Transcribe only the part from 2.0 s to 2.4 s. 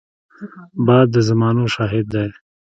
دی